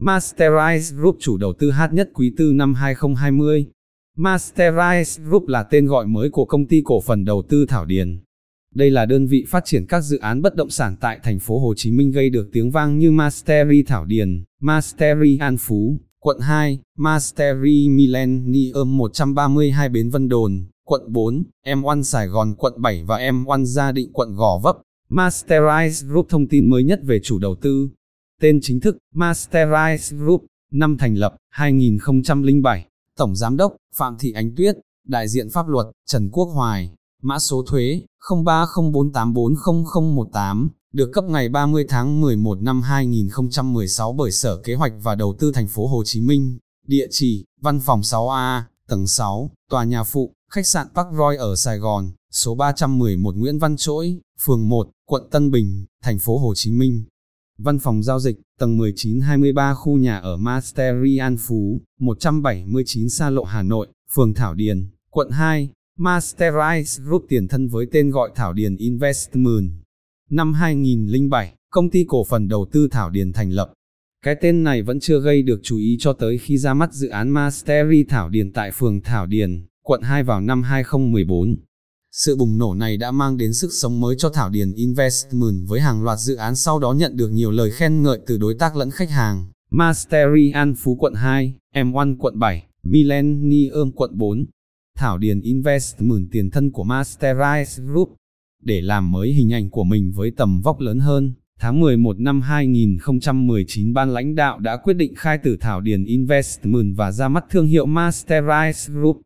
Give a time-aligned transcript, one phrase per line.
[0.00, 3.66] Masterize Group chủ đầu tư hát nhất quý tư năm 2020.
[4.16, 8.20] Masterize Group là tên gọi mới của công ty cổ phần đầu tư Thảo Điền.
[8.74, 11.58] Đây là đơn vị phát triển các dự án bất động sản tại thành phố
[11.58, 16.40] Hồ Chí Minh gây được tiếng vang như Mastery Thảo Điền, Mastery An Phú, quận
[16.40, 23.18] 2, Mastery Millennium 132 Bến Vân Đồn, quận 4, M1 Sài Gòn quận 7 và
[23.18, 24.76] M1 Gia Định quận Gò Vấp.
[25.10, 27.88] Masterize Group thông tin mới nhất về chủ đầu tư.
[28.40, 32.86] Tên chính thức, Masterize Group, năm thành lập, 2007.
[33.16, 34.76] Tổng Giám đốc, Phạm Thị Ánh Tuyết,
[35.06, 41.84] Đại diện pháp luật, Trần Quốc Hoài, Mã số thuế, 0304840018, được cấp ngày 30
[41.88, 46.20] tháng 11 năm 2016 bởi Sở Kế hoạch và Đầu tư thành phố Hồ Chí
[46.20, 46.58] Minh.
[46.86, 51.56] Địa chỉ, văn phòng 6A, tầng 6, tòa nhà phụ, khách sạn Park Roy ở
[51.56, 56.54] Sài Gòn, số 311 Nguyễn Văn Trỗi, phường 1, quận Tân Bình, thành phố Hồ
[56.54, 57.04] Chí Minh.
[57.62, 63.44] Văn phòng giao dịch, tầng 1923 khu nhà ở Mastery An Phú, 179 Sa Lộ
[63.44, 68.52] Hà Nội, phường Thảo Điền, quận 2, Masterize Group tiền thân với tên gọi Thảo
[68.52, 69.70] Điền Investment.
[70.30, 73.72] Năm 2007, công ty cổ phần đầu tư Thảo Điền thành lập.
[74.24, 77.08] Cái tên này vẫn chưa gây được chú ý cho tới khi ra mắt dự
[77.08, 81.56] án Mastery Thảo Điền tại phường Thảo Điền, quận 2 vào năm 2014.
[82.12, 85.80] Sự bùng nổ này đã mang đến sức sống mới cho Thảo Điền Investment với
[85.80, 88.76] hàng loạt dự án sau đó nhận được nhiều lời khen ngợi từ đối tác
[88.76, 89.46] lẫn khách hàng.
[89.70, 94.46] Mastery An Phú quận 2, M1 quận 7, Millennium quận 4.
[94.96, 98.08] Thảo Điền Investment tiền thân của Masterize Group.
[98.62, 102.40] Để làm mới hình ảnh của mình với tầm vóc lớn hơn, tháng 11 năm
[102.40, 107.44] 2019 ban lãnh đạo đã quyết định khai tử Thảo Điền Investment và ra mắt
[107.50, 109.20] thương hiệu Masterize Group.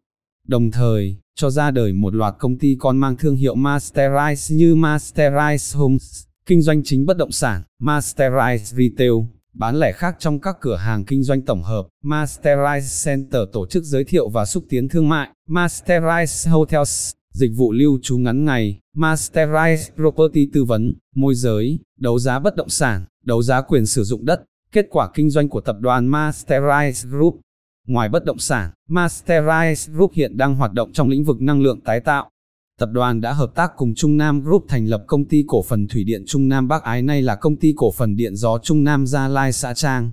[0.48, 4.74] Đồng thời, cho ra đời một loạt công ty con mang thương hiệu Masterize như
[4.74, 9.12] Masterize Homes, kinh doanh chính bất động sản, Masterize Retail,
[9.52, 13.84] bán lẻ khác trong các cửa hàng kinh doanh tổng hợp, Masterize Center tổ chức
[13.84, 18.78] giới thiệu và xúc tiến thương mại, Masterize Hotels, dịch vụ lưu trú ngắn ngày,
[18.96, 24.04] Masterize Property tư vấn, môi giới, đấu giá bất động sản, đấu giá quyền sử
[24.04, 24.42] dụng đất,
[24.72, 27.40] kết quả kinh doanh của tập đoàn Masterize Group.
[27.88, 31.80] Ngoài bất động sản, Masterize Group hiện đang hoạt động trong lĩnh vực năng lượng
[31.80, 32.30] tái tạo.
[32.78, 35.88] Tập đoàn đã hợp tác cùng Trung Nam Group thành lập công ty cổ phần
[35.88, 38.84] Thủy điện Trung Nam Bắc Ái nay là công ty cổ phần điện gió Trung
[38.84, 40.12] Nam Gia Lai xã Trang.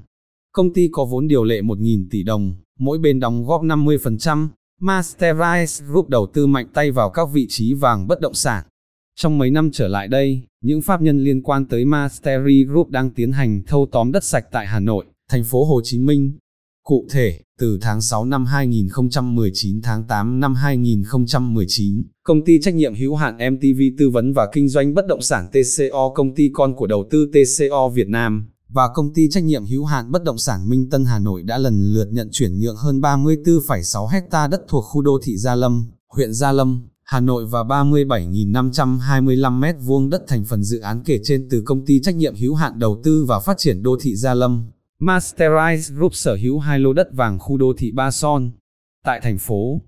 [0.51, 4.47] Công ty có vốn điều lệ 1.000 tỷ đồng, mỗi bên đóng góp 50%.
[4.81, 8.65] Masterize Group đầu tư mạnh tay vào các vị trí vàng bất động sản.
[9.15, 13.09] Trong mấy năm trở lại đây, những pháp nhân liên quan tới Mastery Group đang
[13.09, 16.38] tiến hành thâu tóm đất sạch tại Hà Nội, thành phố Hồ Chí Minh.
[16.83, 22.95] Cụ thể, từ tháng 6 năm 2019 tháng 8 năm 2019, công ty trách nhiệm
[22.95, 26.75] hữu hạn MTV tư vấn và kinh doanh bất động sản TCO công ty con
[26.75, 30.38] của đầu tư TCO Việt Nam và công ty trách nhiệm hữu hạn bất động
[30.38, 34.61] sản Minh Tân Hà Nội đã lần lượt nhận chuyển nhượng hơn 34,6 hecta đất
[34.67, 40.23] thuộc khu đô thị Gia Lâm, huyện Gia Lâm, Hà Nội và 37.525 m2 đất
[40.27, 43.25] thành phần dự án kể trên từ công ty trách nhiệm hữu hạn đầu tư
[43.25, 44.66] và phát triển đô thị Gia Lâm.
[45.01, 48.51] Masterize Group sở hữu hai lô đất vàng khu đô thị Ba Son.
[49.06, 49.81] Tại thành phố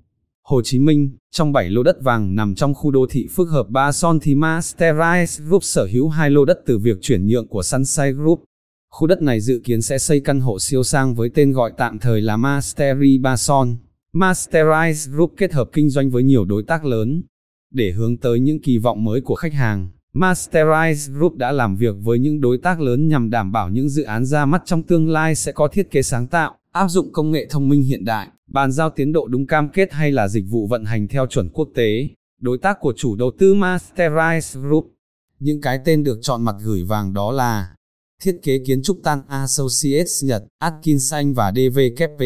[0.44, 3.70] Hồ Chí Minh, trong 7 lô đất vàng nằm trong khu đô thị phức hợp
[3.70, 7.64] Ba Son thì Masterize Group sở hữu hai lô đất từ việc chuyển nhượng của
[7.64, 8.44] Sunshine Group.
[8.92, 12.00] Khu đất này dự kiến sẽ xây căn hộ siêu sang với tên gọi tạm
[12.00, 13.76] thời là Mastery Ba Son.
[14.14, 17.24] Masterize Group kết hợp kinh doanh với nhiều đối tác lớn.
[17.72, 21.96] Để hướng tới những kỳ vọng mới của khách hàng, Masterize Group đã làm việc
[22.02, 25.10] với những đối tác lớn nhằm đảm bảo những dự án ra mắt trong tương
[25.10, 28.28] lai sẽ có thiết kế sáng tạo, áp dụng công nghệ thông minh hiện đại,
[28.48, 31.50] bàn giao tiến độ đúng cam kết hay là dịch vụ vận hành theo chuẩn
[31.50, 32.08] quốc tế.
[32.42, 34.94] Đối tác của chủ đầu tư Masterize Group
[35.40, 37.76] Những cái tên được chọn mặt gửi vàng đó là
[38.24, 42.22] Thiết kế kiến trúc Tan Associates Nhật, Atkins và DVKP,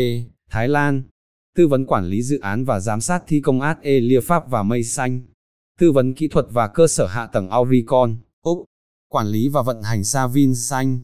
[0.49, 1.03] Thái Lan
[1.55, 4.63] Tư vấn quản lý dự án và giám sát thi công Ad Elia Pháp và
[4.63, 5.21] Mây Xanh
[5.77, 8.65] tư vấn kỹ thuật và cơ sở hạ tầng Auricon, Úc,
[9.09, 10.99] quản lý và vận hành Savin Xanh,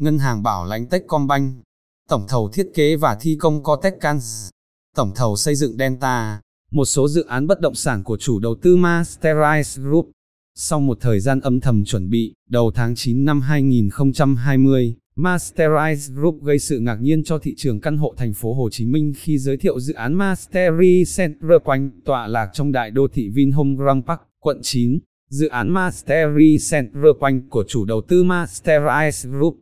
[0.00, 1.62] ngân hàng bảo lãnh Techcombank,
[2.08, 4.48] tổng thầu thiết kế và thi công Cotecans,
[4.96, 6.40] tổng thầu xây dựng Delta,
[6.70, 10.10] một số dự án bất động sản của chủ đầu tư Masterize Group.
[10.54, 16.42] Sau một thời gian âm thầm chuẩn bị, đầu tháng 9 năm 2020, Masterize Group
[16.42, 19.38] gây sự ngạc nhiên cho thị trường căn hộ thành phố Hồ Chí Minh khi
[19.38, 24.04] giới thiệu dự án Mastery Center quanh tọa lạc trong đại đô thị Vinhome Grand
[24.06, 24.98] Park, quận 9.
[25.30, 29.56] Dự án Mastery Center quanh của chủ đầu tư Masterize Group.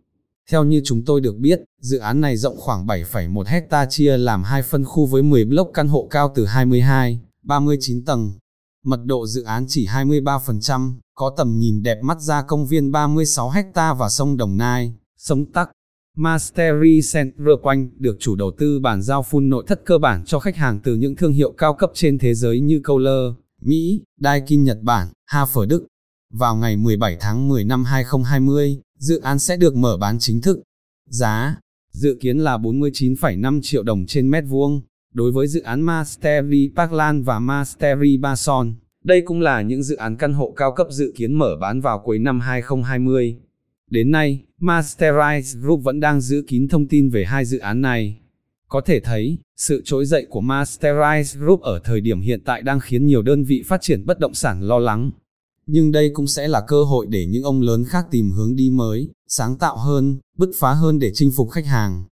[0.50, 4.42] Theo như chúng tôi được biết, dự án này rộng khoảng 7,1 hecta chia làm
[4.42, 8.32] hai phân khu với 10 block căn hộ cao từ 22, 39 tầng.
[8.84, 13.50] Mật độ dự án chỉ 23%, có tầm nhìn đẹp mắt ra công viên 36
[13.50, 15.70] hecta và sông Đồng Nai sống tắc.
[16.16, 20.38] Mastery Center quanh được chủ đầu tư bản giao phun nội thất cơ bản cho
[20.38, 24.64] khách hàng từ những thương hiệu cao cấp trên thế giới như Kohler, Mỹ, Daikin
[24.64, 25.86] Nhật Bản, Hafer Đức.
[26.32, 30.62] Vào ngày 17 tháng 10 năm 2020, dự án sẽ được mở bán chính thức.
[31.10, 31.56] Giá
[31.92, 34.82] dự kiến là 49,5 triệu đồng trên mét vuông.
[35.14, 38.74] Đối với dự án Mastery Parkland và Mastery Bason,
[39.04, 42.02] đây cũng là những dự án căn hộ cao cấp dự kiến mở bán vào
[42.04, 43.38] cuối năm 2020.
[43.92, 48.18] Đến nay, Masterize Group vẫn đang giữ kín thông tin về hai dự án này.
[48.68, 52.80] Có thể thấy, sự trỗi dậy của Masterize Group ở thời điểm hiện tại đang
[52.80, 55.10] khiến nhiều đơn vị phát triển bất động sản lo lắng.
[55.66, 58.70] Nhưng đây cũng sẽ là cơ hội để những ông lớn khác tìm hướng đi
[58.70, 62.04] mới, sáng tạo hơn, bứt phá hơn để chinh phục khách hàng.